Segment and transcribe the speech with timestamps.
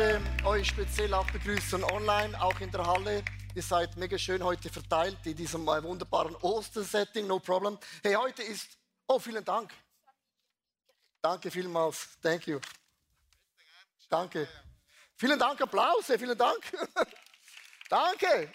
[0.00, 3.22] Möchte euch speziell auch begrüßen online, auch in der Halle.
[3.54, 7.78] Ihr seid mega schön heute verteilt in diesem äh, wunderbaren Ostersetting, no problem.
[8.02, 8.78] Hey, heute ist.
[9.06, 9.74] Oh, vielen Dank.
[11.20, 12.08] Danke vielmals.
[12.22, 12.60] Thank you.
[14.08, 14.48] Danke.
[15.16, 16.06] Vielen Dank, Applaus.
[16.06, 16.62] Vielen Dank.
[17.90, 18.54] Danke.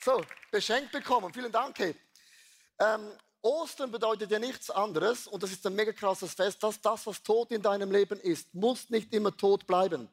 [0.00, 0.22] So,
[0.52, 1.34] beschenkt bekommen.
[1.34, 1.76] Vielen Dank.
[1.80, 3.10] Ähm,
[3.42, 7.20] Ostern bedeutet ja nichts anderes, und das ist ein mega krasses Fest, dass das, was
[7.20, 10.08] tot in deinem Leben ist, muss nicht immer tot bleiben.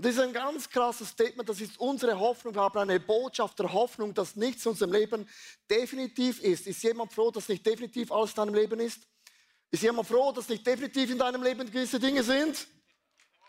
[0.00, 2.54] Und das ist ein ganz krasses Statement, das ist unsere Hoffnung.
[2.54, 5.28] Wir haben eine Botschaft der Hoffnung, dass nichts in unserem Leben
[5.68, 6.66] definitiv ist.
[6.66, 9.02] Ist jemand froh, dass nicht definitiv alles in deinem Leben ist?
[9.70, 12.66] Ist jemand froh, dass nicht definitiv in deinem Leben gewisse Dinge sind?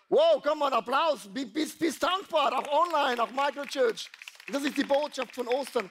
[0.10, 1.22] Wow, komm mal, Applaus.
[1.32, 4.12] Bist, bist dankbar, auch online, auch Microchurch.
[4.52, 5.90] Das ist die Botschaft von Ostern.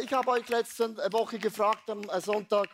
[0.00, 2.68] Ich habe euch letzte Woche gefragt am äh, Sonntag,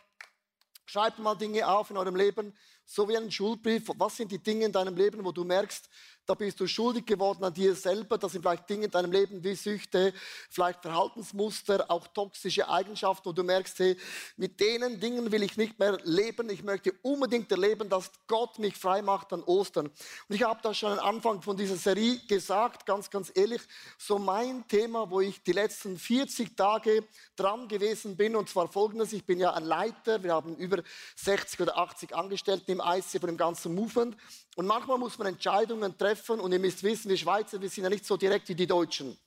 [0.84, 3.88] schreibt mal Dinge auf in eurem Leben, so wie einen Schulbrief.
[3.96, 5.88] Was sind die Dinge in deinem Leben, wo du merkst,
[6.26, 8.16] da bist du schuldig geworden an dir selber.
[8.16, 10.12] Das sind vielleicht Dinge in deinem Leben wie Süchte,
[10.50, 13.96] vielleicht Verhaltensmuster, auch toxische Eigenschaften, wo du merkst, hey,
[14.36, 16.48] mit denen Dingen will ich nicht mehr leben.
[16.50, 19.86] Ich möchte unbedingt erleben, dass Gott mich frei macht an Ostern.
[19.86, 23.62] Und ich habe da schon am Anfang von dieser Serie gesagt, ganz, ganz ehrlich,
[23.98, 27.04] so mein Thema, wo ich die letzten 40 Tage
[27.36, 30.82] dran gewesen bin, und zwar folgendes, ich bin ja ein Leiter, wir haben über
[31.16, 34.16] 60 oder 80 Angestellte im IC von dem ganzen Movement.
[34.54, 37.90] Und manchmal muss man Entscheidungen treffen und ihr müsst wissen, wir Schweizer, wir sind ja
[37.90, 39.18] nicht so direkt wie die Deutschen,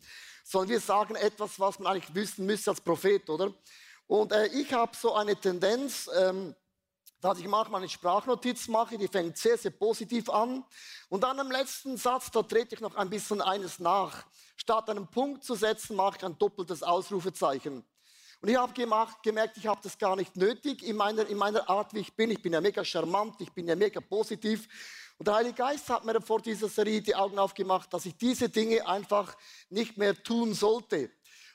[0.44, 3.52] sondern wir sagen etwas, was man eigentlich wissen müsste als Prophet, oder?
[4.08, 6.56] Und äh, ich habe so eine Tendenz, ähm,
[7.22, 10.64] dass ich manchmal eine Sprachnotiz mache, die fängt sehr, sehr positiv an.
[11.10, 14.26] Und dann im letzten Satz, da trete ich noch ein bisschen eines nach.
[14.58, 17.84] Statt einen Punkt zu setzen, mache ich ein doppeltes Ausrufezeichen.
[18.42, 18.74] Und ich habe
[19.24, 22.30] gemerkt, ich habe das gar nicht nötig in meiner, in meiner Art, wie ich bin.
[22.30, 24.68] Ich bin ja mega charmant, ich bin ja mega positiv.
[25.18, 28.50] Und der Heilige Geist hat mir vor dieser Serie die Augen aufgemacht, dass ich diese
[28.50, 29.36] Dinge einfach
[29.70, 31.10] nicht mehr tun sollte.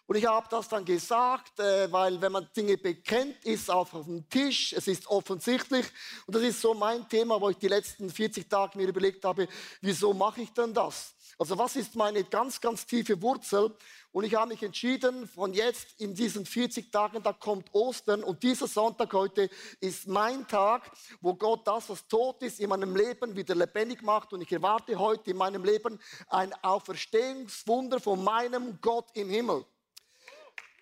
[0.06, 4.28] Und ich habe das dann gesagt, äh, weil wenn man Dinge bekennt, ist auf dem
[4.28, 5.87] Tisch, es ist offensichtlich.
[6.26, 9.47] Und das ist so mein Thema, wo ich die letzten 40 Tage mir überlegt habe,
[9.81, 11.15] wieso mache ich denn das?
[11.38, 13.72] Also was ist meine ganz, ganz tiefe Wurzel?
[14.12, 18.43] Und ich habe mich entschieden, von jetzt in diesen 40 Tagen, da kommt Ostern und
[18.43, 19.48] dieser Sonntag heute
[19.78, 20.91] ist mein Tag,
[21.21, 24.32] wo Gott das, was tot ist, in meinem Leben wieder lebendig macht.
[24.32, 29.65] Und ich erwarte heute in meinem Leben ein Auferstehungswunder von meinem Gott im Himmel.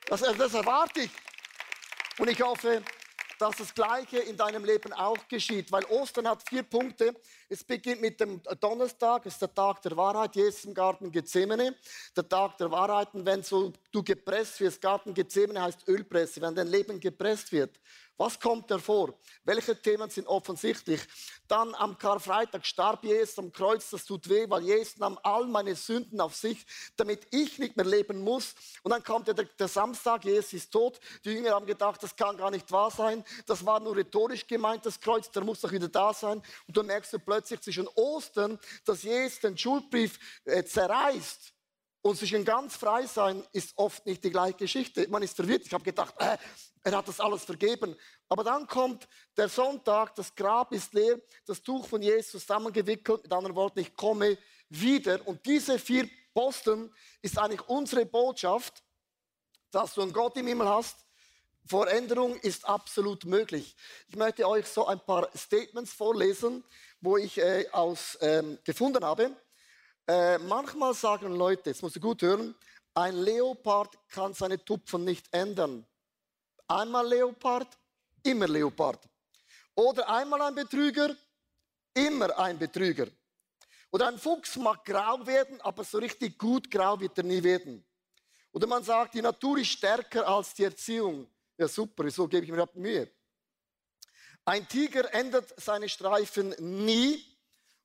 [0.07, 1.11] Das, das erwarte ich.
[2.19, 2.83] Und ich hoffe,
[3.39, 5.71] dass das Gleiche in deinem Leben auch geschieht.
[5.71, 7.15] Weil Ostern hat vier Punkte.
[7.51, 11.75] Es beginnt mit dem Donnerstag, ist der Tag der Wahrheit, Jesus im Garten Gethsemane.
[12.15, 16.55] Der Tag der Wahrheit, und wenn so du gepresst wirst, Garten Gethsemane heißt Ölpresse, wenn
[16.55, 17.71] dein Leben gepresst wird.
[18.19, 19.15] Was kommt hervor?
[19.45, 21.01] Welche Themen sind offensichtlich?
[21.47, 25.77] Dann am Karfreitag starb Jesus am Kreuz, das tut weh, weil Jesus nahm all meine
[25.77, 26.67] Sünden auf sich,
[26.97, 28.57] damit ich nicht mehr leben muss.
[28.83, 30.99] Und dann kommt der, der Samstag, Jesus ist tot.
[31.25, 33.25] Die Jünger haben gedacht, das kann gar nicht wahr sein.
[33.47, 36.43] Das war nur rhetorisch gemeint, das Kreuz, der muss doch wieder da sein.
[36.67, 41.55] Und du merkst du plötzlich zwischen Ostern, dass Jesus den Schuldbrief äh, zerreißt
[42.01, 45.07] und zwischen ganz frei sein ist oft nicht die gleiche Geschichte.
[45.09, 45.67] Man ist verwirrt.
[45.67, 46.39] Ich habe gedacht, äh,
[46.83, 47.97] er hat das alles vergeben.
[48.29, 53.25] Aber dann kommt der Sonntag, das Grab ist leer, das Tuch von Jesus zusammengewickelt.
[53.25, 54.39] Mit anderen Worten, ich komme
[54.69, 55.27] wieder.
[55.27, 58.83] Und diese vier Posten ist eigentlich unsere Botschaft,
[59.71, 61.05] dass du einen Gott im Himmel hast.
[61.67, 63.77] Veränderung ist absolut möglich.
[64.09, 66.65] Ich möchte euch so ein paar Statements vorlesen,
[67.01, 69.31] wo ich äh, aus, ähm, gefunden habe.
[70.07, 72.55] Äh, manchmal sagen Leute, jetzt musst du gut hören,
[72.95, 75.87] ein Leopard kann seine Tupfen nicht ändern.
[76.67, 77.79] Einmal Leopard,
[78.23, 79.09] immer Leopard.
[79.75, 81.15] Oder einmal ein Betrüger,
[81.95, 83.07] immer ein Betrüger.
[83.91, 87.85] Oder ein Fuchs mag grau werden, aber so richtig gut grau wird er nie werden.
[88.53, 91.31] Oder man sagt, die Natur ist stärker als die Erziehung.
[91.57, 93.11] Ja super, so gebe ich mir überhaupt Mühe.
[94.49, 97.23] Ein Tiger ändert seine Streifen nie.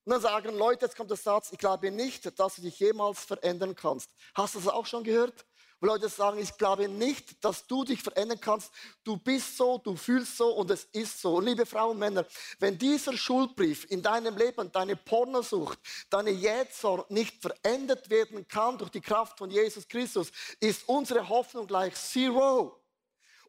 [0.05, 3.19] Und dann sagen Leute, jetzt kommt der Satz, ich glaube nicht, dass du dich jemals
[3.19, 4.09] verändern kannst.
[4.33, 5.45] Hast du das auch schon gehört?
[5.81, 8.71] Wo Leute sagen, ich glaube nicht, dass du dich verändern kannst.
[9.03, 11.35] Du bist so, du fühlst so und es ist so.
[11.35, 12.25] Und liebe Frauen und Männer,
[12.59, 15.77] wenn dieser Schuldbrief in deinem Leben, deine Pornosucht,
[16.09, 20.31] deine Jähzorn nicht verändert werden kann durch die Kraft von Jesus Christus,
[20.61, 22.82] ist unsere Hoffnung gleich Zero.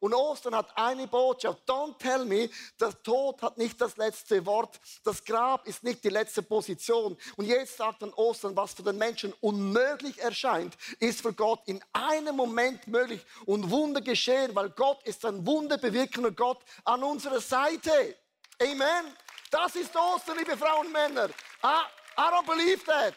[0.04, 1.66] Und Ostern hat eine Botschaft.
[1.66, 4.78] Don't tell me, der Tod hat nicht das letzte Wort.
[5.02, 7.16] Das Grab ist nicht die letzte Position.
[7.38, 11.82] Und jetzt sagt an Ostern, was für den Menschen unmöglich erscheint, ist für Gott in
[11.94, 18.18] einem Moment möglich und Wunder geschehen, weil Gott ist ein wunderbewirkender Gott an unserer Seite.
[18.60, 19.16] Amen.
[19.50, 21.30] Das ist Ostern, liebe Frauen und Männer.
[21.62, 21.86] Ah,
[22.18, 23.14] I don't believe that.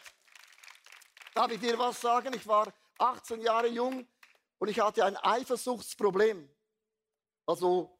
[1.34, 2.32] Darf ich dir was sagen?
[2.32, 4.08] Ich war 18 Jahre jung
[4.58, 6.48] und ich hatte ein Eifersuchtsproblem.
[7.48, 7.98] Also,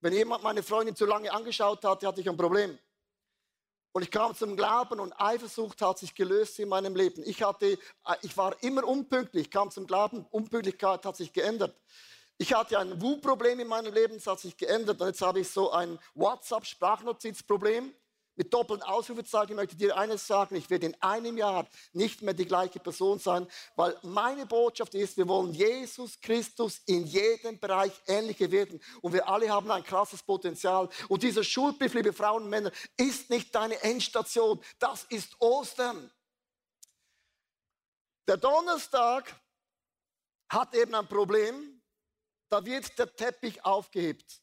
[0.00, 2.78] wenn jemand meine Freundin zu lange angeschaut hatte, hatte ich ein Problem.
[3.90, 7.24] Und ich kam zum Glauben und Eifersucht hat sich gelöst in meinem Leben.
[7.26, 7.78] Ich, hatte, äh,
[8.22, 11.76] ich war immer unpünktlich, ich kam zum Glauben, Unpünktlichkeit hat sich geändert.
[12.38, 15.00] Ich hatte ein Wu-Problem in meinem Leben, es hat sich geändert.
[15.00, 17.92] Und jetzt habe ich so ein WhatsApp-Sprachnotizproblem
[18.36, 19.50] mit doppelten Ausrufezeichen.
[19.50, 23.18] Ich möchte dir eines sagen, ich werde in einem Jahr nicht mehr die gleiche Person
[23.18, 23.46] sein,
[23.76, 28.80] weil meine Botschaft ist, wir wollen Jesus Christus in jedem Bereich ähnlicher werden.
[29.02, 30.88] Und wir alle haben ein krasses Potenzial.
[31.08, 34.62] Und dieser Schuldbrief, liebe Frauen und Männer, ist nicht deine Endstation.
[34.78, 36.10] Das ist Ostern.
[38.26, 39.34] Der Donnerstag
[40.48, 41.82] hat eben ein Problem.
[42.48, 44.40] Da wird der Teppich aufgehebt.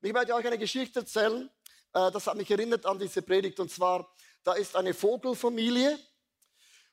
[0.00, 1.61] Und ich werde euch eine Geschichte erzählen äh,
[1.92, 3.60] das hat mich erinnert an diese Predigt.
[3.60, 4.08] Und zwar,
[4.44, 5.98] da ist eine Vogelfamilie.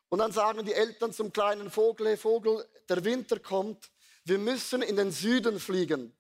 [0.09, 3.89] Und dann sagen die Eltern zum kleinen Vogel, hey Vogel, der Winter kommt,
[4.25, 6.15] wir müssen in den Süden fliegen.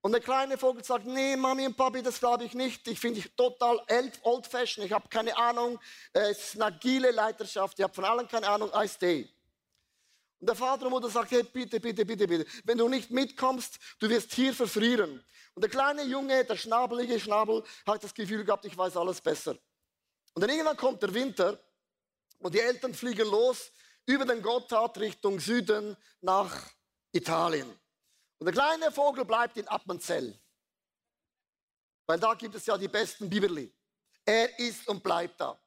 [0.00, 2.86] Und der kleine Vogel sagt, nee, Mami und Papi, das glaube ich nicht.
[2.88, 3.80] Ich finde ich total
[4.22, 4.86] old-fashioned.
[4.86, 5.80] Ich habe keine Ahnung.
[6.12, 7.78] Es ist eine agile Leiterschaft.
[7.78, 8.70] Ich habe von allen keine Ahnung.
[8.74, 9.28] I stay.
[10.40, 12.50] Und der Vater und Mutter sagt, hey, bitte, bitte, bitte, bitte.
[12.64, 15.24] Wenn du nicht mitkommst, du wirst hier verfrieren.
[15.54, 19.56] Und der kleine Junge, der schnabelige Schnabel, hat das Gefühl gehabt, ich weiß alles besser.
[20.34, 21.58] Und dann irgendwann kommt der Winter
[22.38, 23.70] und die Eltern fliegen los
[24.06, 26.70] über den Gotthard Richtung Süden nach
[27.12, 27.70] Italien.
[28.38, 30.38] Und der kleine Vogel bleibt in Appenzell.
[32.06, 33.72] Weil da gibt es ja die besten Biberli.
[34.24, 35.58] Er ist und bleibt da.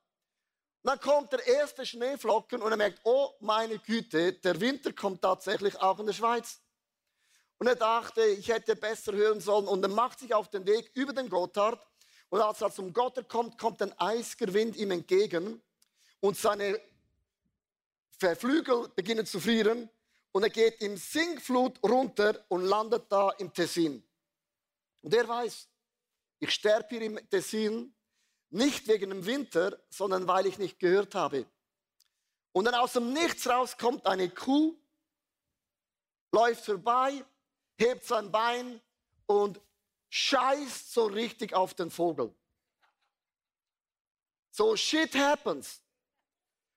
[0.87, 5.75] Dann kommt der erste Schneeflocken und er merkt, oh meine Güte, der Winter kommt tatsächlich
[5.81, 6.61] auch in der Schweiz.
[7.57, 9.67] Und er dachte, ich hätte besser hören sollen.
[9.67, 11.85] Und er macht sich auf den Weg über den Gotthard.
[12.29, 15.61] Und als er zum Gotthard kommt, kommt ein eisiger Wind ihm entgegen.
[16.21, 16.79] Und seine
[18.37, 19.89] Flügel beginnen zu frieren.
[20.31, 24.01] Und er geht im Sinkflut runter und landet da im Tessin.
[25.01, 25.67] Und er weiß,
[26.39, 27.93] ich sterbe hier im Tessin
[28.49, 31.45] nicht wegen dem Winter, sondern weil ich nicht gehört habe.
[32.51, 34.75] Und dann aus dem Nichts raus kommt eine Kuh,
[36.31, 37.23] läuft vorbei
[37.77, 38.81] hebt sein Bein
[39.25, 39.59] und
[40.09, 42.33] scheißt so richtig auf den Vogel.
[44.51, 45.81] So shit happens.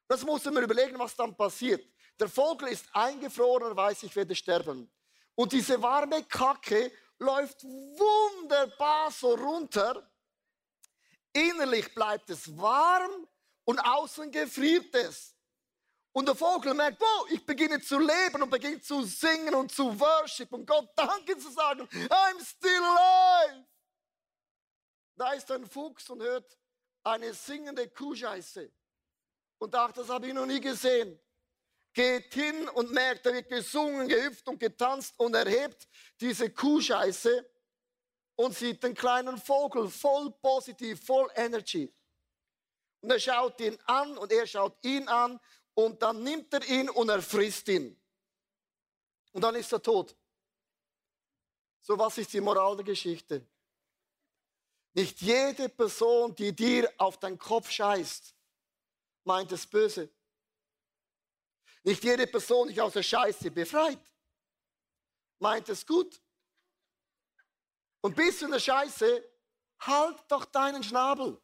[0.07, 1.87] Das muss man überlegen, was dann passiert.
[2.19, 4.91] Der Vogel ist eingefroren und weiß, ich werde sterben.
[5.35, 10.10] Und diese warme Kacke läuft wunderbar so runter.
[11.33, 13.29] Innerlich bleibt es warm
[13.65, 15.35] und außen gefriert es.
[16.13, 19.99] Und der Vogel merkt, boah, ich beginne zu leben und beginne zu singen und zu
[19.99, 21.83] worship und Gott Danke zu sagen.
[21.83, 23.65] I'm still alive.
[25.17, 26.59] Da ist ein Fuchs und hört
[27.05, 28.73] eine singende Kuhscheiße
[29.59, 31.19] und dachte, das habe ich noch nie gesehen.
[31.93, 35.89] Geht hin und merkt, da wird gesungen, gehüpft und getanzt und erhebt
[36.21, 37.50] diese Kuhscheiße
[38.41, 41.93] und sieht den kleinen Vogel voll positiv, voll Energy.
[43.03, 45.39] Und er schaut ihn an und er schaut ihn an
[45.75, 48.01] und dann nimmt er ihn und er frisst ihn.
[49.33, 50.17] Und dann ist er tot.
[51.83, 53.47] So was ist die Moral der Geschichte?
[54.95, 58.35] Nicht jede Person, die dir auf deinen Kopf scheißt,
[59.25, 60.09] meint es böse.
[61.83, 64.01] Nicht jede Person, die dich aus der Scheiße befreit,
[65.41, 66.19] meint es gut.
[68.03, 69.25] Und bist du in der Scheiße,
[69.81, 71.41] halt doch deinen Schnabel.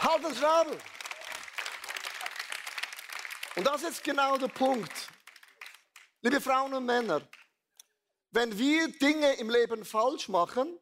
[0.00, 0.78] Halt das Radl.
[3.56, 5.08] Und das ist genau der Punkt.
[6.22, 7.20] Liebe Frauen und Männer,
[8.30, 10.78] wenn wir Dinge im Leben falsch machen,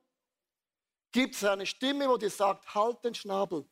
[1.13, 3.69] gibt es eine Stimme, wo die sagt, halt den Schnabel.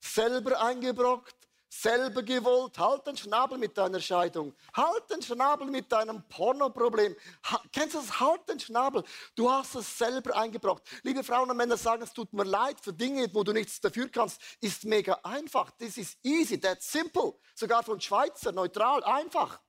[0.00, 1.45] Selber eingebrockt,
[1.82, 2.78] selber gewollt.
[2.78, 4.54] Halt den Schnabel mit deiner Scheidung.
[4.74, 7.14] Halt den Schnabel mit deinem Pornoproblem.
[7.44, 8.20] Ha Kennst du das?
[8.20, 9.02] Halt den Schnabel.
[9.34, 10.82] Du hast es selber eingebracht.
[11.02, 14.08] Liebe Frauen und Männer sagen, es tut mir leid für Dinge, wo du nichts dafür
[14.08, 14.40] kannst.
[14.60, 15.70] Ist mega einfach.
[15.78, 17.34] Das ist easy, that's simple.
[17.54, 19.60] Sogar von Schweizer, neutral, einfach.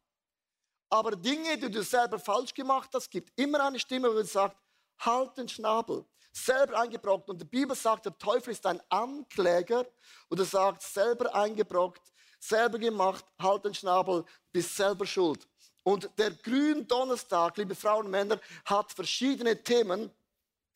[0.90, 4.58] Aber Dinge, die du selber falsch gemacht hast, gibt immer eine Stimme, die sagt,
[5.00, 6.06] halt den Schnabel
[6.46, 7.30] selber eingebrockt.
[7.30, 9.86] Und die Bibel sagt, der Teufel ist ein Ankläger
[10.30, 12.02] und er sagt, selber eingebrockt,
[12.40, 15.48] selber gemacht, halt den Schnabel, bist selber schuld.
[15.84, 20.12] Und der Gründonnerstag, liebe Frauen und Männer, hat verschiedene Themen.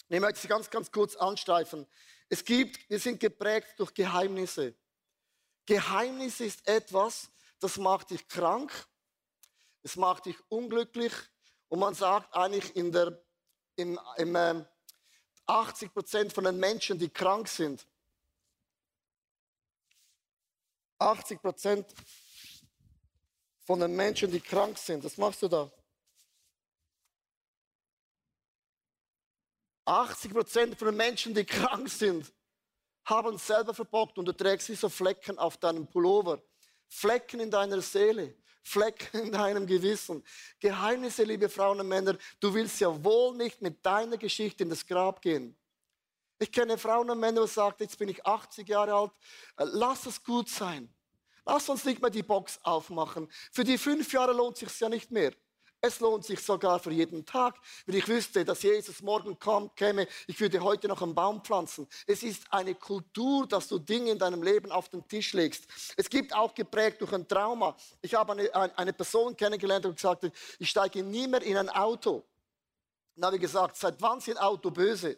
[0.08, 1.86] Ich möchte sie ganz, ganz kurz anstreifen.
[2.30, 4.74] Es gibt, wir sind geprägt durch Geheimnisse.
[5.65, 8.72] Geheimnis ist etwas, das macht dich krank,
[9.84, 11.13] es macht dich unglücklich
[11.68, 13.22] und man sagt eigentlich in der,
[13.75, 14.65] im, im, ähm,
[15.51, 17.86] 80 Prozent von den Menschen, die krank sind,
[20.98, 21.93] 80 Prozent
[23.65, 25.70] von den Menschen, die krank sind, was machst du da?
[29.84, 32.31] 80 Prozent von den Menschen, die krank sind,
[33.03, 36.41] haben selber verbockt und du trägst wie so Flecken auf deinem Pullover.
[36.88, 40.24] Flecken in deiner Seele, Flecken in deinem Gewissen.
[40.60, 44.86] Geheimnisse, liebe Frauen und Männer, du willst ja wohl nicht mit deiner Geschichte in das
[44.86, 45.56] Grab gehen.
[46.39, 49.12] Ich kenne Frauen und Männer, die sagen, jetzt bin ich 80 Jahre alt,
[49.58, 50.94] äh, lass es gut sein.
[51.46, 53.32] Lass uns nicht mehr die Box aufmachen.
[53.51, 55.34] Für die fünf Jahre lohnt es sich ja nicht mehr.
[55.83, 57.55] Es lohnt sich sogar für jeden Tag.
[57.88, 61.88] Wenn ich wüsste, dass Jesus morgen kommt, käme, ich würde heute noch einen Baum pflanzen.
[62.05, 65.65] Es ist eine Kultur, dass du Dinge in deinem Leben auf den Tisch legst.
[65.97, 67.75] Es gibt auch geprägt durch ein Trauma.
[68.00, 72.23] Ich habe eine, eine Person kennengelernt und gesagt, ich steige nie mehr in ein Auto.
[73.15, 75.17] Dann habe ich gesagt, seit wann ein Auto böse?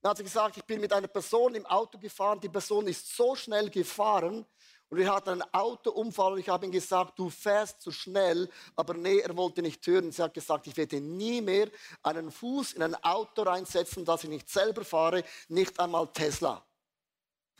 [0.00, 3.16] Dann hat sie gesagt, ich bin mit einer Person im Auto gefahren, die Person ist
[3.16, 4.44] so schnell gefahren,
[4.90, 8.48] und wir hatten einen Autounfall und ich habe ihm gesagt, du fährst zu schnell.
[8.74, 10.10] Aber nee, er wollte nicht hören.
[10.10, 11.68] Sie hat gesagt, ich werde nie mehr
[12.02, 16.64] einen Fuß in ein Auto reinsetzen, das ich nicht selber fahre, nicht einmal Tesla.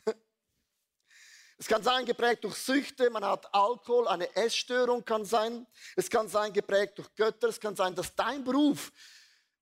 [1.61, 5.67] Es kann sein geprägt durch Süchte, man hat Alkohol, eine Essstörung kann sein.
[5.97, 8.91] Es kann sein geprägt durch Götter, es kann sein, dass dein Beruf,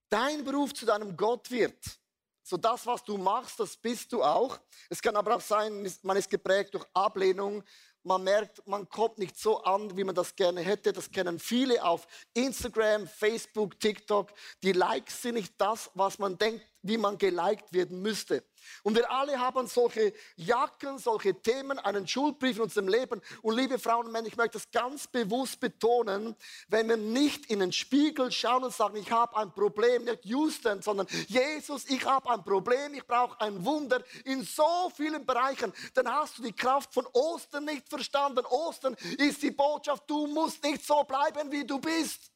[0.08, 2.00] dein Beruf zu deinem Gott wird.
[2.50, 4.58] So das, was du machst, das bist du auch.
[4.90, 7.62] Es kann aber auch sein, man ist geprägt durch Ablehnung.
[8.04, 10.94] Man merkt, man kommt nicht so an, wie man das gerne hätte.
[10.94, 14.32] Das kennen viele auf Instagram, Facebook, TikTok.
[14.64, 18.44] Die Likes sind nicht das, was man denkt, wie man geliked werden müsste.
[18.84, 23.22] Und wir alle haben solche Jacken, solche Themen, einen Schulbrief in unserem Leben.
[23.42, 26.36] Und liebe Frauen und Männer, ich möchte das ganz bewusst betonen,
[26.68, 30.82] wenn wir nicht in den Spiegel schauen und sagen, ich habe ein Problem, nicht Houston,
[30.82, 36.12] sondern Jesus, ich habe ein Problem, ich brauche ein Wunder in so vielen Bereichen, dann
[36.12, 38.46] hast du die Kraft von Ostern nicht verstanden.
[38.46, 42.32] Ostern ist die Botschaft, du musst nicht so bleiben, wie du bist.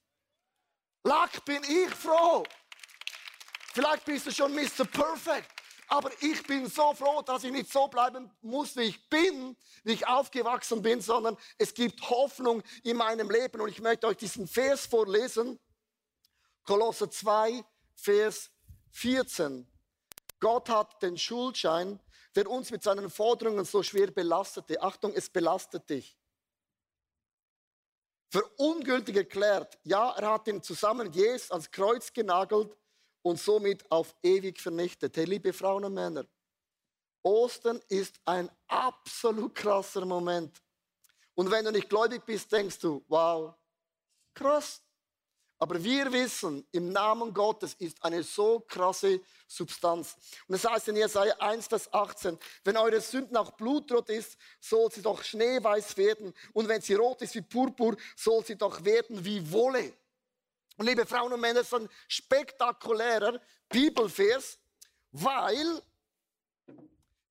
[1.04, 2.44] Lack bin ich froh.
[3.74, 4.86] Vielleicht bist du schon Mr.
[4.86, 5.50] Perfect.
[5.88, 9.92] Aber ich bin so froh, dass ich nicht so bleiben muss, wie ich bin, wie
[9.94, 13.60] ich aufgewachsen bin, sondern es gibt Hoffnung in meinem Leben.
[13.60, 15.60] Und ich möchte euch diesen Vers vorlesen.
[16.64, 17.64] Kolosser 2,
[17.96, 18.52] Vers
[18.92, 19.68] 14.
[20.40, 22.00] Gott hat den Schuldschein,
[22.36, 24.82] der uns mit seinen Forderungen so schwer belastete.
[24.82, 26.18] Achtung, es belastet dich.
[28.30, 29.78] Für ungültig erklärt.
[29.84, 32.78] Ja, er hat ihn zusammen mit Jesus ans Kreuz genagelt
[33.22, 35.16] und somit auf ewig vernichtet.
[35.18, 36.26] Hey, liebe Frauen und Männer,
[37.24, 40.62] Ostern ist ein absolut krasser Moment.
[41.36, 43.54] Und wenn du nicht gläubig bist, denkst du, wow,
[44.34, 44.82] krass.
[45.62, 50.16] Aber wir wissen, im Namen Gottes ist eine so krasse Substanz.
[50.48, 54.92] Und das heißt in Jesaja 1, Vers 18, wenn eure Sünden auch blutrot ist, soll
[54.92, 56.34] sie doch schneeweiß werden.
[56.54, 59.94] Und wenn sie rot ist wie Purpur, soll sie doch werden wie Wolle.
[60.78, 64.60] Und liebe Frauen und Männer, das ist ein spektakulärer Bibelvers,
[65.12, 65.82] weil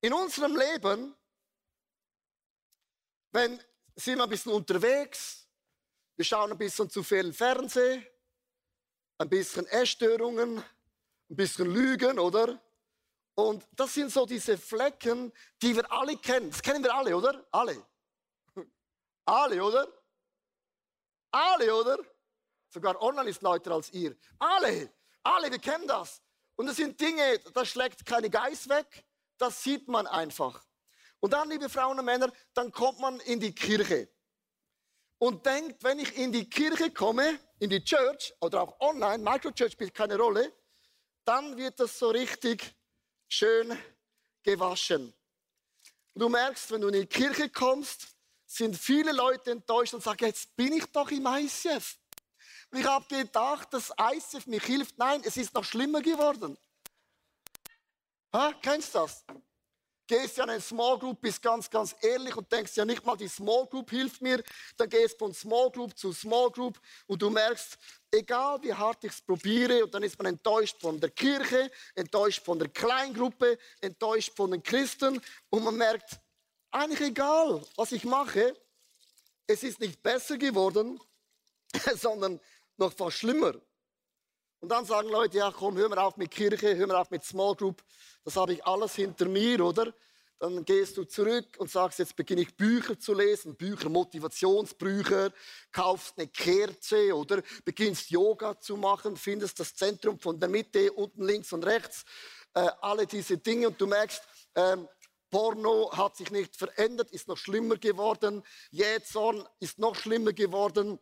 [0.01, 1.15] in unserem Leben,
[3.31, 3.61] wenn
[3.95, 5.47] sind wir ein bisschen unterwegs,
[6.15, 8.05] wir schauen ein bisschen zu viel Fernsehen,
[9.17, 12.61] ein bisschen Essstörungen, ein bisschen Lügen, oder?
[13.35, 15.31] Und das sind so diese Flecken,
[15.61, 16.49] die wir alle kennen.
[16.49, 17.45] Das kennen wir alle, oder?
[17.51, 17.85] Alle.
[19.25, 19.87] Alle, oder?
[21.31, 21.99] Alle, oder?
[22.73, 24.15] Sogar online ist lauter als ihr.
[24.39, 24.91] Alle,
[25.23, 26.21] alle, wir kennen das.
[26.55, 29.05] Und das sind Dinge, das schlägt keine Geist weg,
[29.37, 30.63] das sieht man einfach.
[31.19, 34.09] Und dann, liebe Frauen und Männer, dann kommt man in die Kirche
[35.17, 39.73] und denkt, wenn ich in die Kirche komme, in die Church oder auch online, Microchurch
[39.73, 40.51] spielt keine Rolle,
[41.25, 42.75] dann wird das so richtig
[43.27, 43.77] schön
[44.41, 45.13] gewaschen.
[46.15, 48.07] Du merkst, wenn du in die Kirche kommst,
[48.45, 51.97] sind viele Leute enttäuscht und sagen, jetzt bin ich doch im ICF.
[52.73, 54.97] Ich habe gedacht, dass ICF mir hilft.
[54.97, 56.57] Nein, es ist noch schlimmer geworden.
[58.33, 59.25] Ha, kennst du das?
[60.07, 63.17] Gehst ja in eine Small Group, bist ganz, ganz ehrlich und denkst ja nicht mal,
[63.17, 64.41] die Small Group hilft mir.
[64.77, 67.77] Dann gehst du von Small Group zu Small Group und du merkst,
[68.09, 72.43] egal wie hart ich es probiere, und dann ist man enttäuscht von der Kirche, enttäuscht
[72.43, 76.19] von der Kleingruppe, enttäuscht von den Christen und man merkt,
[76.71, 78.53] eigentlich egal, was ich mache,
[79.47, 80.99] es ist nicht besser geworden,
[81.95, 82.39] sondern
[82.77, 83.53] noch fast schlimmer.
[84.59, 87.23] Und dann sagen Leute, ja komm, hör mal auf mit Kirche, hör mal auf mit
[87.23, 87.83] Small Group,
[88.23, 89.93] das habe ich alles hinter mir, oder?
[90.37, 95.31] Dann gehst du zurück und sagst, jetzt beginne ich Bücher zu lesen, Bücher, Motivationsbücher,
[95.71, 101.23] kaufst eine Kerze oder beginnst Yoga zu machen, findest das Zentrum von der Mitte, unten
[101.23, 102.05] links und rechts,
[102.53, 104.21] äh, alle diese Dinge und du merkst,
[104.55, 104.87] ähm,
[105.31, 108.43] Porno hat sich nicht verändert, ist noch schlimmer geworden.
[108.69, 110.99] Jähzorn ist noch schlimmer geworden.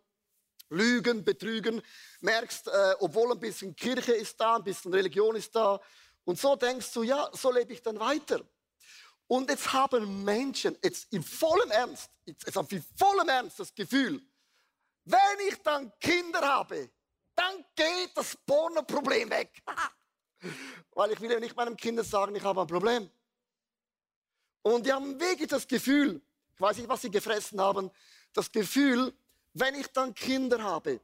[0.69, 1.81] Lügen, Betrügen.
[2.21, 5.79] Merkst, äh, obwohl ein bisschen Kirche ist da, ein bisschen Religion ist da.
[6.23, 8.41] Und so denkst du, ja, so lebe ich dann weiter.
[9.27, 14.21] Und jetzt haben Menschen, jetzt im vollen Ernst, jetzt haben wir vollem Ernst das Gefühl,
[15.05, 16.89] wenn ich dann Kinder habe,
[17.35, 19.61] dann geht das Porno-Problem weg.
[20.91, 23.09] Weil ich will ja nicht meinem Kind sagen, ich habe ein Problem.
[24.61, 26.21] Und die haben wirklich das Gefühl,
[26.53, 27.89] ich weiß nicht, was sie gefressen haben,
[28.33, 29.13] das Gefühl,
[29.53, 30.99] wenn ich dann Kinder habe,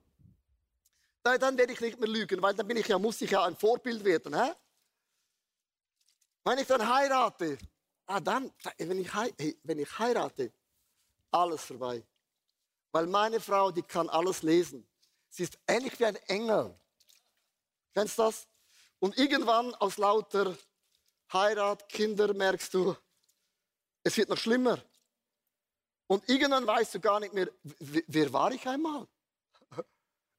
[1.24, 3.56] dann werde ich nicht mehr lügen, weil dann bin ich ja, muss ich ja ein
[3.56, 4.40] Vorbild werden.
[4.40, 4.54] Hä?
[6.44, 7.58] Wenn ich dann heirate,
[8.06, 9.12] ah, dann, wenn ich,
[9.64, 10.54] wenn ich heirate,
[11.32, 12.06] alles vorbei.
[12.92, 14.88] Weil meine Frau, die kann alles lesen.
[15.30, 16.80] Sie ist ähnlich wie ein Engel.
[17.94, 18.48] Kennst du das?
[19.00, 20.56] Und irgendwann aus lauter
[21.34, 22.96] Heirat, Kinder merkst du,
[24.04, 24.80] es wird noch schlimmer.
[26.08, 29.08] Und irgendwann weißt du gar nicht mehr, wer war ich einmal?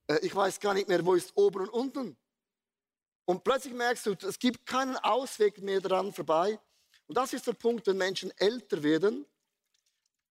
[0.08, 2.16] Äh, ich weiß gar nicht mehr, wo ist oben und unten.
[3.24, 6.60] Und plötzlich merkst du, es gibt keinen Ausweg mehr daran vorbei.
[7.08, 9.26] Und das ist der Punkt, wenn Menschen älter werden.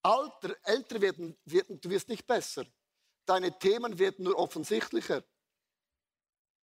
[0.01, 2.65] Alter, älter werden, werden, du wirst nicht besser.
[3.25, 5.25] Deine Themen werden nur offensichtlicher.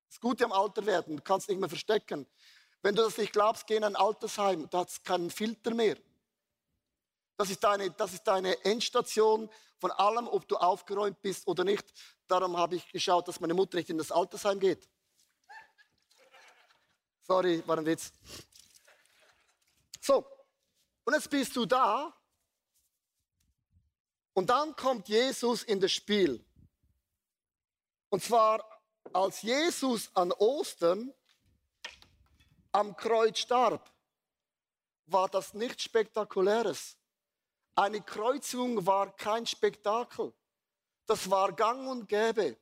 [0.08, 2.26] Das Gute am Alter werden, du kannst nicht mehr verstecken.
[2.80, 5.98] Wenn du das nicht glaubst, geh in ein Altersheim, da hat es keinen Filter mehr.
[7.36, 11.92] Das ist, deine, das ist deine Endstation von allem, ob du aufgeräumt bist oder nicht.
[12.28, 14.88] Darum habe ich geschaut, dass meine Mutter nicht in das Altersheim geht.
[17.20, 18.12] Sorry, war ein Witz.
[20.00, 20.26] So,
[21.04, 22.12] und jetzt bist du da.
[24.34, 26.44] Und dann kommt Jesus in das Spiel.
[28.08, 28.64] Und zwar,
[29.12, 31.12] als Jesus an Ostern
[32.72, 33.90] am Kreuz starb,
[35.06, 36.96] war das nichts Spektakuläres.
[37.74, 40.32] Eine Kreuzigung war kein Spektakel.
[41.06, 42.56] Das war gang und gäbe.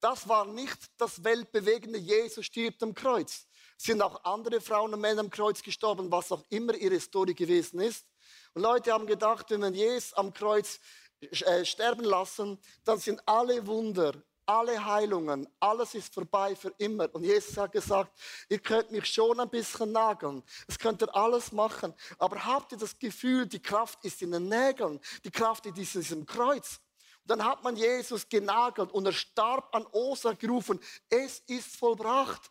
[0.00, 3.46] Das war nicht das weltbewegende Jesus stirbt am Kreuz.
[3.76, 7.34] Es sind auch andere Frauen und Männer am Kreuz gestorben, was auch immer ihre Story
[7.34, 8.06] gewesen ist.
[8.54, 10.80] Und Leute haben gedacht, wenn wir Jesus am Kreuz
[11.20, 14.14] äh, sterben lassen, dann sind alle Wunder,
[14.48, 17.14] alle Heilungen, alles ist vorbei für immer.
[17.14, 20.42] Und Jesus hat gesagt, ihr könnt mich schon ein bisschen nageln.
[20.66, 21.94] Das könnt ihr alles machen.
[22.18, 26.00] Aber habt ihr das Gefühl, die Kraft ist in den Nägeln, die Kraft ist in
[26.00, 26.80] diesem Kreuz.
[27.22, 30.80] Und dann hat man Jesus genagelt und er starb an Osa gerufen,
[31.10, 32.50] es ist vollbracht.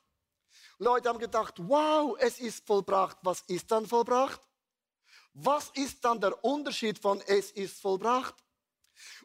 [0.77, 3.17] Leute haben gedacht, wow, es ist vollbracht.
[3.23, 4.39] Was ist dann vollbracht?
[5.33, 8.35] Was ist dann der Unterschied von es ist vollbracht?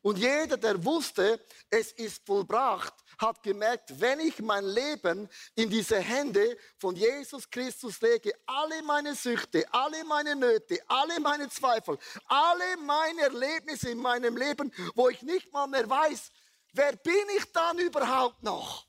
[0.02, 5.98] Und jeder, der wusste, es ist vollbracht, hat gemerkt, wenn ich mein Leben in diese
[5.98, 12.76] Hände von Jesus Christus lege, alle meine Süchte, alle meine Nöte, alle meine Zweifel, alle
[12.78, 16.30] meine Erlebnisse in meinem Leben, wo ich nicht mal mehr weiß,
[16.72, 18.86] wer bin ich dann überhaupt noch?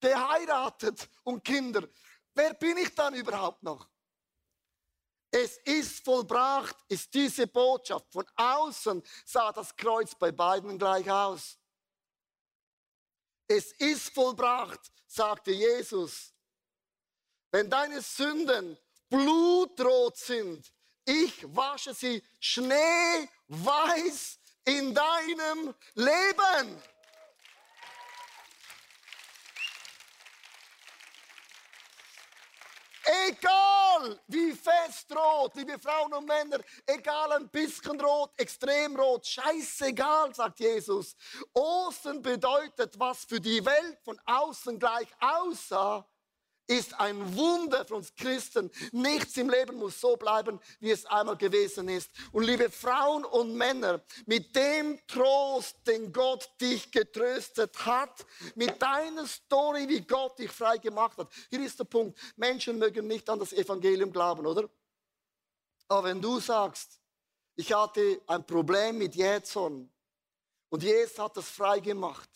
[0.00, 1.88] Geheiratet und Kinder.
[2.34, 3.91] Wer bin ich dann überhaupt noch?
[5.34, 8.04] Es ist vollbracht, ist diese Botschaft.
[8.12, 11.58] Von außen sah das Kreuz bei beiden gleich aus.
[13.48, 16.34] Es ist vollbracht, sagte Jesus.
[17.50, 18.76] Wenn deine Sünden
[19.08, 20.70] blutrot sind,
[21.06, 26.82] ich wasche sie schneeweiß in deinem Leben.
[33.04, 40.34] Egal wie fest rot, liebe Frauen und Männer, egal ein bisschen rot, extrem rot, scheißegal,
[40.34, 41.16] sagt Jesus.
[41.52, 46.06] Ostern bedeutet, was für die Welt von außen gleich aussah,
[46.72, 48.70] ist ein Wunder für uns Christen.
[48.92, 52.10] Nichts im Leben muss so bleiben, wie es einmal gewesen ist.
[52.32, 59.26] Und liebe Frauen und Männer, mit dem Trost, den Gott dich getröstet hat, mit deiner
[59.26, 61.30] Story, wie Gott dich frei gemacht hat.
[61.50, 62.18] Hier ist der Punkt.
[62.36, 64.68] Menschen mögen nicht an das Evangelium glauben, oder?
[65.88, 67.00] Aber wenn du sagst,
[67.54, 69.90] ich hatte ein Problem mit Jähzorn
[70.70, 72.30] und Jesus hat das frei gemacht,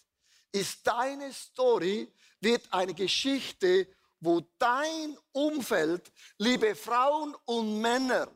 [0.52, 3.88] ist deine Story, wird eine Geschichte,
[4.20, 8.28] wo dein Umfeld, liebe Frauen und Männer,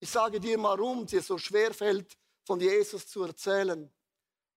[0.00, 3.90] ich sage dir warum dir so schwer fällt, von Jesus zu erzählen,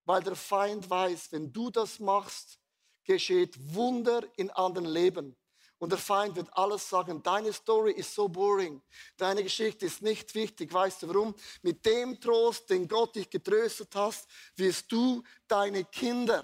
[0.05, 2.59] weil der Feind weiß, wenn du das machst,
[3.03, 5.35] geschieht Wunder in anderen Leben.
[5.77, 8.81] Und der Feind wird alles sagen, deine Story ist so boring,
[9.17, 10.73] deine Geschichte ist nicht wichtig.
[10.73, 11.35] Weißt du warum?
[11.61, 16.43] Mit dem Trost, den Gott dich getröstet hast, wirst du deine Kinder,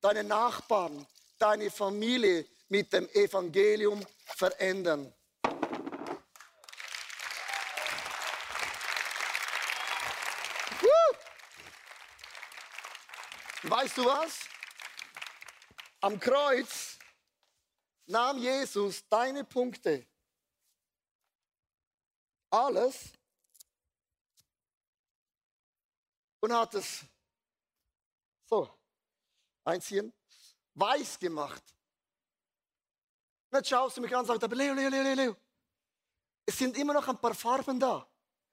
[0.00, 1.06] deine Nachbarn,
[1.38, 5.12] deine Familie mit dem Evangelium verändern.
[13.64, 14.48] Weißt du was?
[16.00, 16.98] Am Kreuz
[18.06, 20.06] nahm Jesus deine Punkte,
[22.48, 23.12] alles
[26.40, 27.04] und hat es
[28.46, 28.66] so
[29.62, 30.10] einziehen,
[30.72, 31.62] weiß gemacht.
[33.52, 35.36] Jetzt schaust du mich an und sagst, aber Leo, Leo, Leo, Leo,
[36.46, 38.06] es sind immer noch ein paar Farben da.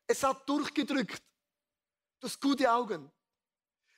[0.06, 1.24] Es hat durchgedrückt.
[2.20, 3.10] Du hast gute Augen.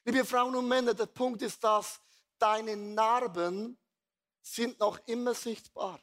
[0.05, 1.99] Liebe Frauen und Männer, der Punkt ist, dass
[2.37, 3.77] deine Narben
[4.41, 5.99] sind noch immer sichtbar.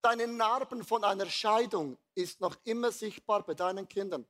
[0.00, 4.26] Deine Narben von einer Scheidung ist noch immer sichtbar bei deinen Kindern.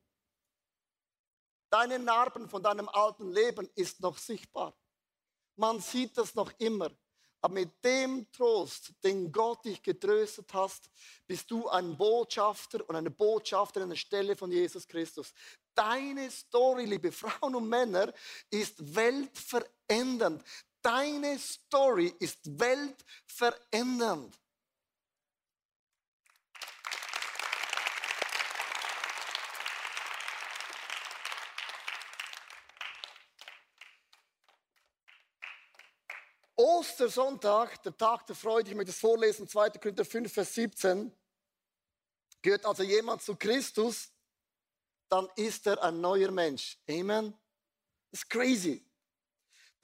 [1.71, 4.75] Deine Narben von deinem alten Leben ist noch sichtbar.
[5.57, 6.91] Man sieht das noch immer.
[7.41, 10.91] Aber mit dem Trost, den Gott dich getröstet hast,
[11.27, 15.33] bist du ein Botschafter und eine Botschafterin an der Stelle von Jesus Christus.
[15.75, 18.13] Deine Story, liebe Frauen und Männer,
[18.51, 20.43] ist weltverändernd.
[20.83, 24.37] Deine Story ist weltverändernd.
[36.59, 39.71] Ostersonntag, der Tag der Freude, ich möchte es vorlesen, 2.
[39.71, 41.17] Korinther 5, Vers 17.
[42.43, 44.11] Gehört also jemand zu Christus,
[45.09, 46.77] dann ist er ein neuer Mensch.
[46.91, 47.33] Amen.
[48.11, 48.85] Das ist crazy.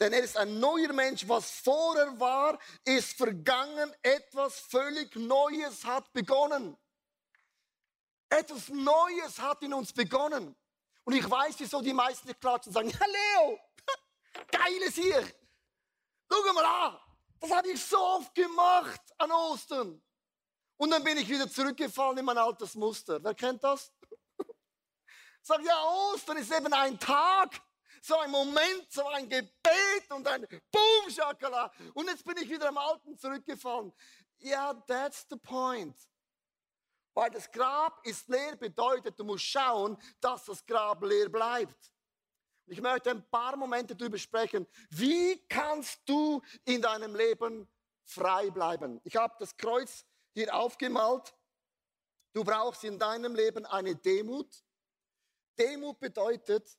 [0.00, 1.28] Denn er ist ein neuer Mensch.
[1.28, 3.94] Was vorher war, ist vergangen.
[4.02, 6.76] Etwas völlig Neues hat begonnen.
[8.28, 10.56] Etwas Neues hat in uns begonnen.
[11.04, 13.60] Und ich weiß, wieso die meisten klatschen und sagen, ja Leo,
[14.50, 15.24] geiles hier.
[16.30, 16.98] Schau mal an,
[17.40, 20.02] das habe ich so oft gemacht an Ostern.
[20.76, 23.22] Und dann bin ich wieder zurückgefallen in mein altes Muster.
[23.22, 23.92] Wer kennt das?
[25.42, 27.60] Sag ja, Ostern ist eben ein Tag,
[28.02, 31.70] so ein Moment, so ein Gebet und ein Boom, Schakala.
[31.94, 33.92] Und jetzt bin ich wieder am Alten zurückgefallen.
[34.38, 35.96] Ja, that's the point.
[37.14, 41.93] Weil das Grab ist leer, bedeutet, du musst schauen, dass das Grab leer bleibt.
[42.66, 44.66] Ich möchte ein paar Momente darüber sprechen.
[44.90, 47.68] Wie kannst du in deinem Leben
[48.04, 49.00] frei bleiben?
[49.04, 51.34] Ich habe das Kreuz hier aufgemalt.
[52.32, 54.64] Du brauchst in deinem Leben eine Demut.
[55.58, 56.76] Demut bedeutet,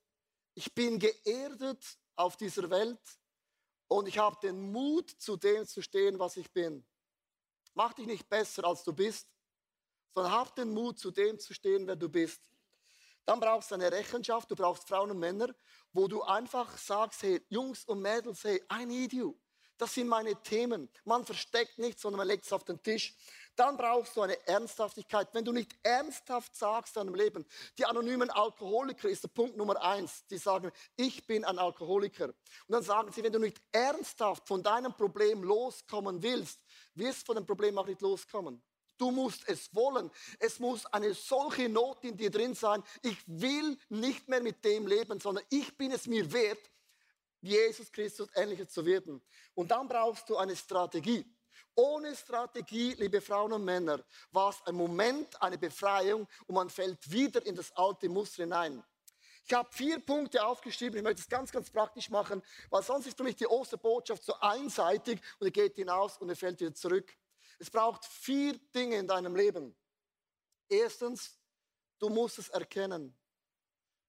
[0.53, 2.99] ich bin geerdet auf dieser Welt
[3.87, 6.85] und ich habe den Mut, zu dem zu stehen, was ich bin.
[7.73, 9.29] Mach dich nicht besser, als du bist,
[10.13, 12.49] sondern hab den Mut, zu dem zu stehen, wer du bist.
[13.25, 15.53] Dann brauchst du eine Rechenschaft, du brauchst Frauen und Männer,
[15.91, 19.35] wo du einfach sagst, hey, Jungs und Mädels, hey, I need you.
[19.77, 20.89] Das sind meine Themen.
[21.03, 23.13] Man versteckt nichts, sondern man legt es auf den Tisch.
[23.57, 25.27] Dann brauchst du eine Ernsthaftigkeit.
[25.33, 27.45] Wenn du nicht ernsthaft sagst in deinem Leben,
[27.77, 30.25] die anonymen Alkoholiker ist der Punkt Nummer eins.
[30.27, 32.27] Die sagen, ich bin ein Alkoholiker.
[32.27, 32.35] Und
[32.69, 36.61] dann sagen sie, wenn du nicht ernsthaft von deinem Problem loskommen willst,
[36.93, 38.63] wirst du von dem Problem auch nicht loskommen.
[38.97, 40.09] Du musst es wollen.
[40.39, 42.83] Es muss eine solche Not in dir drin sein.
[43.01, 46.71] Ich will nicht mehr mit dem leben, sondern ich bin es mir wert,
[47.41, 49.21] Jesus Christus ähnlicher zu werden.
[49.53, 51.25] Und dann brauchst du eine Strategie.
[51.75, 57.11] Ohne Strategie, liebe Frauen und Männer, war es ein Moment, eine Befreiung und man fällt
[57.11, 58.81] wieder in das alte Muster hinein.
[59.47, 60.97] Ich habe vier Punkte aufgeschrieben.
[60.97, 64.33] Ich möchte es ganz, ganz praktisch machen, weil sonst ist für mich die Osterbotschaft so
[64.39, 67.15] einseitig und er geht hinaus und er fällt wieder zurück.
[67.59, 69.75] Es braucht vier Dinge in deinem Leben.
[70.67, 71.37] Erstens,
[71.99, 73.15] du musst es erkennen.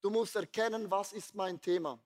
[0.02, 1.98] Du musst erkennen, was ist mein Thema.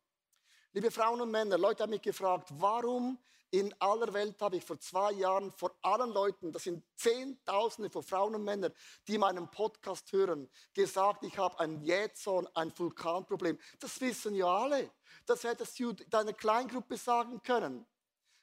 [0.73, 3.19] Liebe Frauen und Männer, Leute haben mich gefragt, warum
[3.51, 8.03] in aller Welt habe ich vor zwei Jahren vor allen Leuten, das sind Zehntausende von
[8.03, 8.73] Frauen und Männern,
[9.09, 13.59] die meinen Podcast hören, gesagt, ich habe ein Jähzorn, ein Vulkanproblem.
[13.81, 14.91] Das wissen ja alle.
[15.27, 17.87] Das hättest du deiner Kleingruppe sagen können.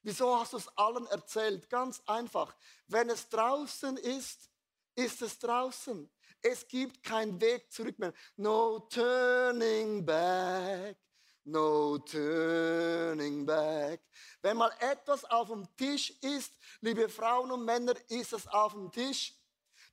[0.08, 1.70] Wieso hast du es allen erzählt?
[1.70, 2.56] Ganz einfach.
[2.88, 4.50] Wenn es draußen ist,
[4.96, 6.10] ist es draußen.
[6.42, 8.14] Es gibt keinen Weg zurück mehr.
[8.38, 10.96] No turning back.
[11.44, 14.00] No turning back.
[14.42, 18.90] Wenn mal etwas auf dem Tisch ist, liebe Frauen und Männer, ist es auf dem
[18.90, 19.38] Tisch.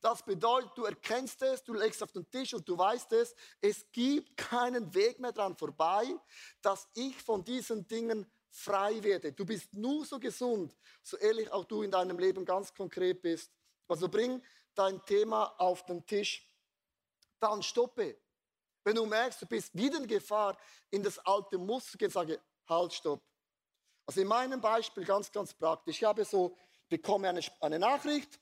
[0.00, 3.90] Das bedeutet, du erkennst es, du legst auf den Tisch und du weißt es, es
[3.90, 6.04] gibt keinen Weg mehr dran vorbei,
[6.62, 9.32] dass ich von diesen Dingen frei werde.
[9.32, 13.50] Du bist nur so gesund, so ehrlich auch du in deinem Leben ganz konkret bist.
[13.88, 14.40] Also bring
[14.74, 16.48] dein Thema auf den Tisch.
[17.40, 18.16] Dann stoppe.
[18.84, 20.56] Wenn du merkst, du bist wieder in Gefahr,
[20.90, 23.22] in das alte Muster gehen, sage, halt, stopp.
[24.06, 25.96] Also in meinem Beispiel ganz, ganz praktisch.
[25.96, 26.56] Ich habe so
[26.88, 28.38] bekomme eine, eine Nachricht,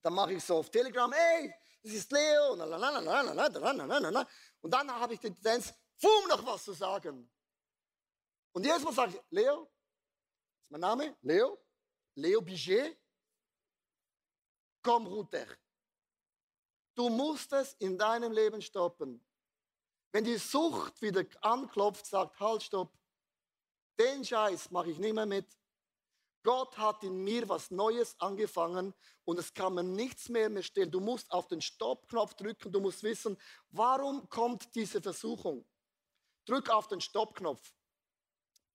[0.00, 2.58] dann mache ich so auf Telegram, hey, das ist Leo, und
[4.70, 7.30] dann habe ich die Tendenz, Fum, noch was zu sagen.
[8.52, 9.70] Und jedes Mal sage ich, Leo,
[10.62, 11.58] ist mein Name, Leo,
[12.14, 12.98] Leo Biget,
[14.82, 15.46] komm runter.
[16.94, 19.24] Du musst es in deinem Leben stoppen.
[20.12, 22.92] Wenn die Sucht wieder anklopft, sagt, halt, stopp,
[23.98, 25.56] den Scheiß mache ich nicht mehr mit.
[26.42, 28.92] Gott hat in mir was Neues angefangen
[29.24, 30.90] und es kann mir nichts mehr mehr stellen.
[30.90, 35.64] Du musst auf den Stoppknopf drücken, du musst wissen, warum kommt diese Versuchung.
[36.44, 37.72] Drück auf den Stoppknopf.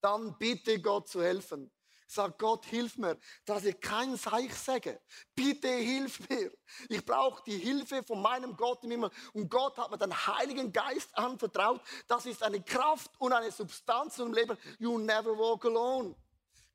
[0.07, 1.69] Dann bitte Gott zu helfen.
[2.07, 5.01] Sag Gott, hilf mir, dass ich kein Seich sage.
[5.35, 6.49] Bitte hilf mir.
[6.87, 9.11] Ich brauche die Hilfe von meinem Gott im Himmel.
[9.33, 11.81] Und Gott hat mir den Heiligen Geist anvertraut.
[12.07, 14.57] Das ist eine Kraft und eine Substanz im Leben.
[14.79, 16.15] You never walk alone.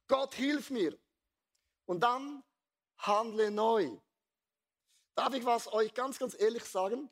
[0.07, 0.95] Gott, hilf mir.
[1.87, 2.45] Und dann
[2.99, 3.97] handle neu.
[5.15, 7.09] Darf ich was euch ganz, ganz ehrlich sagen?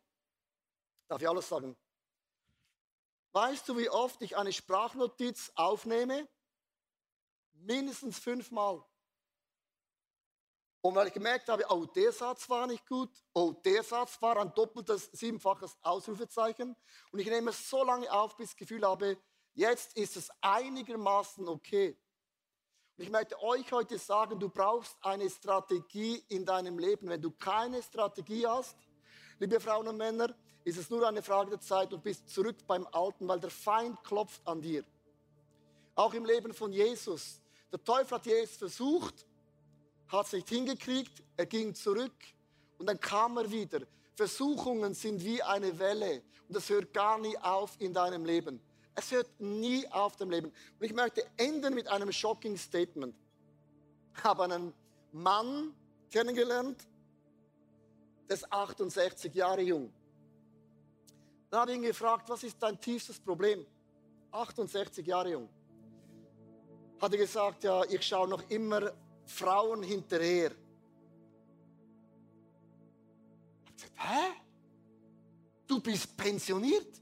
[1.09, 1.75] Darf ich alles sagen?
[3.33, 6.29] Weißt du, wie oft ich eine Sprachnotiz aufnehme?
[7.53, 8.85] Mindestens fünfmal.
[10.83, 14.38] Und weil ich gemerkt habe, oh, der Satz war nicht gut, oh, der Satz war
[14.38, 16.75] ein doppeltes, siebenfaches Ausrufezeichen.
[17.12, 19.19] Und ich nehme es so lange auf, bis ich das Gefühl habe,
[19.53, 21.99] jetzt ist es einigermaßen okay.
[22.97, 27.09] Und ich möchte euch heute sagen, du brauchst eine Strategie in deinem Leben.
[27.09, 28.77] Wenn du keine Strategie hast,
[29.38, 32.87] liebe Frauen und Männer, ist es nur eine Frage der Zeit und bist zurück beim
[32.92, 34.85] Alten, weil der Feind klopft an dir.
[35.94, 37.40] Auch im Leben von Jesus.
[37.73, 39.27] Der Teufel hat Jesus versucht,
[40.09, 42.12] hat es nicht hingekriegt, er ging zurück
[42.79, 43.81] und dann kam er wieder.
[44.14, 48.61] Versuchungen sind wie eine Welle und das hört gar nie auf in deinem Leben.
[48.94, 50.49] Es hört nie auf dem Leben.
[50.49, 53.14] Und ich möchte enden mit einem shocking Statement.
[54.16, 54.75] Ich habe einen
[55.12, 55.73] Mann
[56.11, 56.87] kennengelernt,
[58.29, 59.92] der ist 68 Jahre jung.
[61.51, 63.67] Dann habe ich ihn gefragt, was ist dein tiefstes Problem?
[64.31, 65.49] 68 Jahre jung.
[67.01, 68.93] Hat er gesagt, ja, ich schaue noch immer
[69.25, 70.53] Frauen hinterher.
[73.65, 74.41] Ich habe gesagt, hä?
[75.67, 77.01] Du bist pensioniert?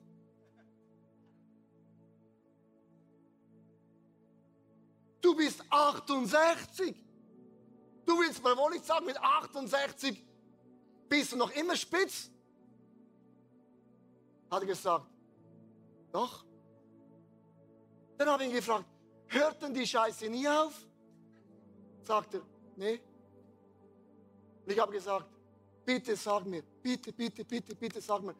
[5.20, 6.96] Du bist 68.
[8.06, 10.24] Du willst mir wohl nicht sagen, mit 68
[11.08, 12.30] bist du noch immer spitz?
[14.50, 15.06] Hat er gesagt,
[16.12, 16.44] doch.
[18.16, 18.86] Dann habe ich ihn gefragt,
[19.26, 20.74] hört denn die Scheiße nie auf?
[22.02, 22.42] Sagt er,
[22.76, 23.00] nee.
[24.64, 25.26] Und ich habe gesagt,
[25.84, 28.34] bitte sag mir, bitte, bitte, bitte, bitte sag mir,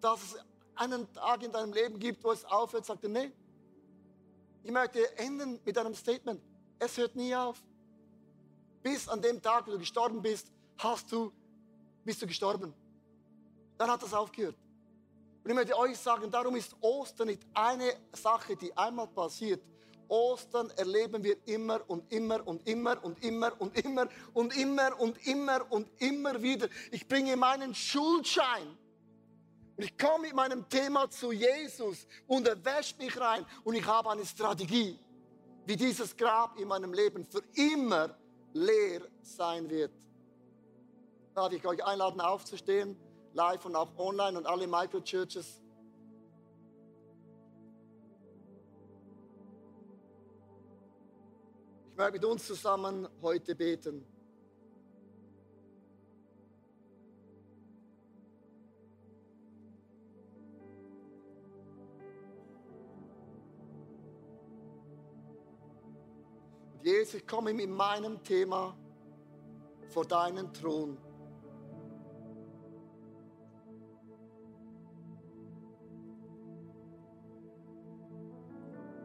[0.00, 0.36] dass es
[0.74, 2.84] einen Tag in deinem Leben gibt, wo es aufhört.
[2.84, 3.32] Sagt er, nee.
[4.62, 6.40] Ich möchte enden mit einem Statement.
[6.78, 7.62] Es hört nie auf.
[8.82, 11.32] Bis an dem Tag, wo du gestorben bist, hast du,
[12.04, 12.74] bist du gestorben.
[13.78, 14.56] Dann hat das aufgehört.
[15.44, 19.60] Und ich möchte euch sagen, darum ist Ostern nicht eine Sache, die einmal passiert.
[20.08, 25.26] Ostern erleben wir immer und immer und immer und immer und immer und immer und
[25.26, 26.68] immer und immer wieder.
[26.90, 28.76] Ich bringe meinen Schuldschein.
[29.76, 33.86] Und ich komme mit meinem Thema zu Jesus und er wäscht mich rein und ich
[33.86, 34.98] habe eine Strategie,
[35.64, 38.14] wie dieses Grab in meinem Leben für immer
[38.52, 39.92] leer sein wird.
[41.34, 42.96] Darf ich euch einladen, aufzustehen?
[43.34, 45.60] Live und auch online und alle Microchurches.
[51.90, 54.06] Ich möchte mit uns zusammen heute beten.
[66.82, 68.76] Jesus, ich komme mit meinem Thema
[69.90, 70.98] vor deinen Thron.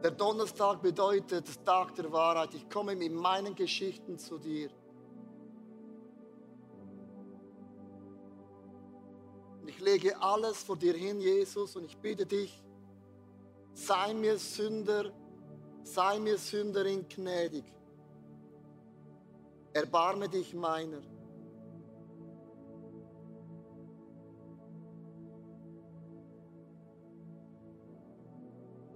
[0.08, 2.54] Der Donnerstag bedeutet Tag der Wahrheit.
[2.54, 4.70] Ich komme mit meinen Geschichten zu dir.
[9.66, 12.64] Ich lege alles vor dir hin, Jesus, und ich bitte dich,
[13.74, 15.12] sei mir Sünder,
[15.82, 17.66] sei mir Sünderin gnädig.
[19.74, 21.02] Erbarme dich meiner.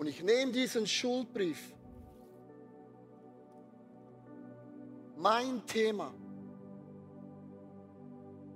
[0.02, 1.72] Und ich nehme diesen Schuldbrief,
[5.16, 6.12] mein Thema,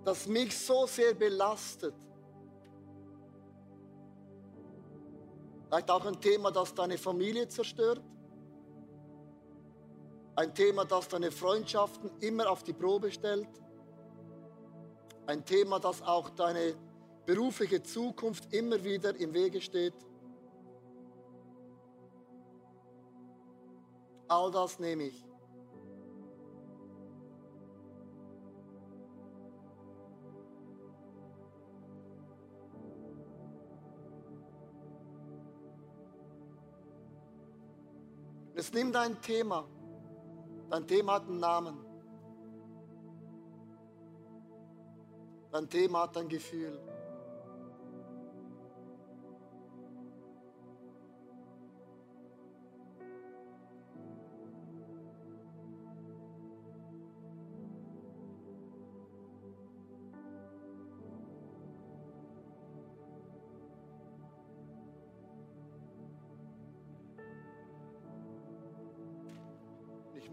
[0.05, 1.95] das mich so sehr belastet,
[5.69, 8.03] vielleicht auch ein Thema, das deine Familie zerstört,
[10.35, 13.49] Ein Thema, das deine Freundschaften immer auf die Probe stellt.
[15.29, 16.75] Ein Thema, das auch deine
[17.25, 19.95] berufliche Zukunft immer wieder im Wege steht.
[24.29, 25.25] All das nehme ich.
[38.55, 39.69] Es nimmt ein Thema.
[40.71, 41.87] Dein Thema hat einen Namen.
[45.53, 46.81] Dein Thema hat ein Gefühl.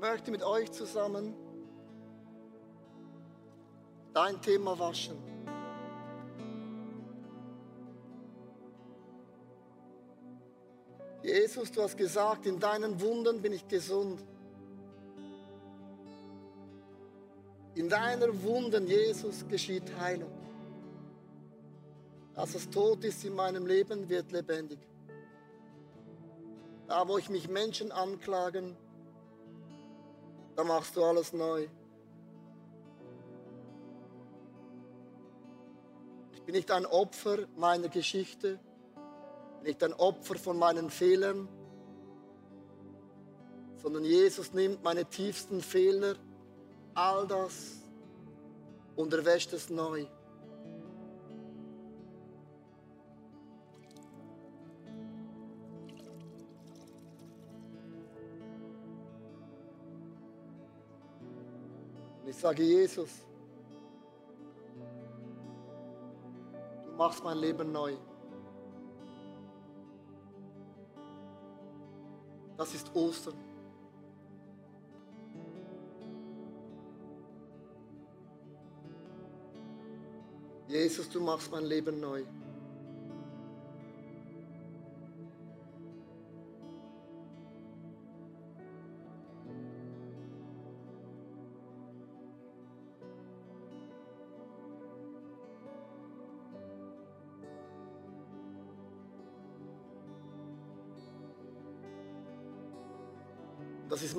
[0.04, 1.34] Möchte mit euch zusammen
[4.14, 5.18] dein Thema waschen.
[11.24, 14.22] Jesus, du hast gesagt, in deinen Wunden bin ich gesund.
[17.76, 20.34] In deiner Wunden, Jesus, geschieht Heilung.
[22.36, 24.80] Als es tot ist in meinem Leben, wird lebendig.
[26.90, 28.76] Da, wo ich mich Menschen anklagen,
[30.56, 31.68] da machst du alles neu.
[36.34, 38.60] Ich bin nicht ein Opfer meiner Geschichte,
[39.64, 41.48] nicht ein Opfer von meinen Fehlern,
[43.78, 46.16] sondern Jesus nimmt meine tiefsten Fehler,
[46.94, 47.84] all das
[48.96, 50.06] und erwäscht es neu.
[62.44, 63.26] Sage, Jesus,
[66.84, 67.94] du machst mein Leben neu.
[72.58, 73.36] Das ist Ostern.
[80.68, 82.26] Jesus, du machst mein Leben neu.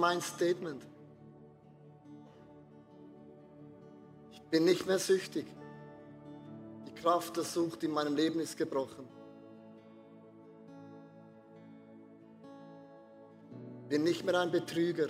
[0.04, 0.82] Mein Statement.
[4.32, 5.46] Ich bin nicht mehr süchtig.
[6.86, 9.08] Die Kraft der Sucht in meinem Leben ist gebrochen.
[13.88, 15.08] Bin nicht mehr ein Betrüger.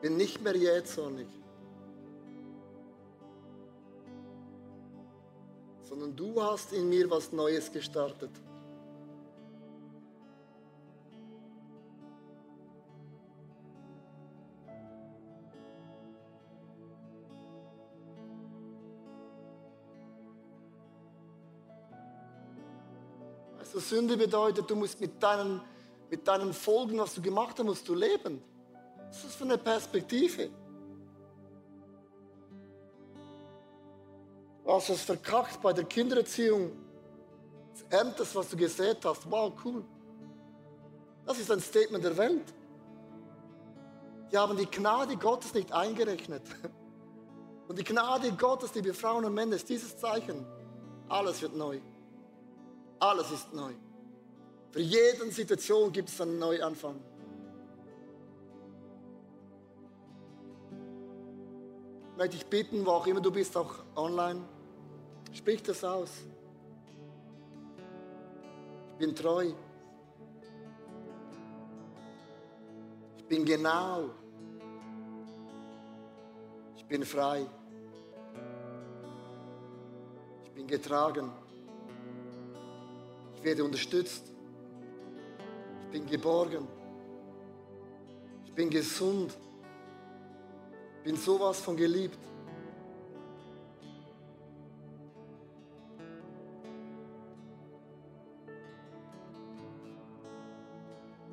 [0.00, 1.28] Bin nicht mehr jähzornig.
[5.84, 8.32] Sondern du hast in mir was Neues gestartet.
[23.88, 25.60] Sünde bedeutet, du musst mit deinen,
[26.10, 28.42] mit deinen Folgen, was du gemacht hast, musst du leben.
[29.08, 30.50] Was ist das für eine Perspektive?
[34.64, 36.72] Du hast verkackt bei der Kindererziehung.
[37.72, 39.30] Das erntest, was du gesät hast.
[39.30, 39.82] Wow, cool.
[41.24, 42.54] Das ist ein Statement der Welt.
[44.30, 46.42] Die haben die Gnade Gottes nicht eingerechnet.
[47.68, 50.44] Und die Gnade Gottes, liebe Frauen und Männer, ist dieses Zeichen.
[51.08, 51.80] Alles wird neu.
[53.00, 53.72] Alles ist neu.
[54.70, 57.00] Für jede Situation gibt es einen Neuanfang.
[62.10, 64.40] Ich möchte dich bitten, wo auch immer du bist, auch online,
[65.32, 66.10] sprich das aus.
[68.92, 69.52] Ich bin treu.
[73.16, 74.10] Ich bin genau.
[76.76, 77.46] Ich bin frei.
[80.42, 81.30] Ich bin getragen.
[83.38, 84.24] Ich werde unterstützt.
[85.84, 86.66] Ich bin geborgen.
[88.44, 89.32] Ich bin gesund.
[90.96, 92.18] Ich bin sowas von geliebt.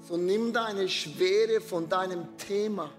[0.02, 2.92] So nimm deine Schwere von deinem Thema.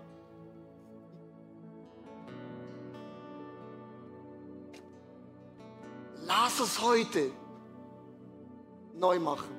[6.24, 7.30] Lass es heute
[8.98, 9.54] neu machen.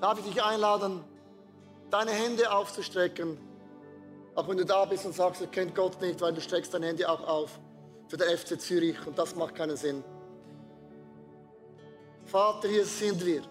[0.00, 1.02] darf ich dich einladen,
[1.90, 3.38] deine Hände aufzustrecken.
[4.34, 6.86] Auch wenn du da bist und sagst, du kennt Gott nicht, weil du streckst deine
[6.86, 7.60] Hände auch auf
[8.08, 10.02] für den FC Zürich und das macht keinen Sinn.
[12.26, 13.42] Vater, hier sind wir.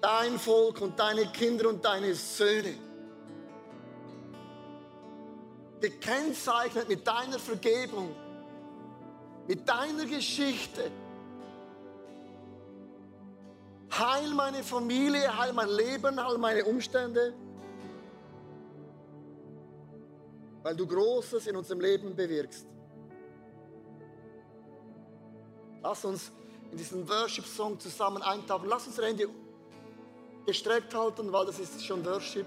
[0.00, 2.74] Dein Volk und deine Kinder und deine Söhne.
[5.80, 8.14] Gekennzeichnet mit deiner Vergebung,
[9.46, 10.90] mit deiner Geschichte.
[13.98, 17.32] Heil meine Familie, heil mein Leben, heil meine Umstände.
[20.62, 22.66] Weil du Großes in unserem Leben bewirkst.
[25.82, 26.32] Lass uns
[26.72, 28.68] in diesen Worship-Song zusammen eintauchen.
[28.68, 29.28] Lass uns Hände
[30.46, 32.46] gestreckt halten, weil das ist schon Worship.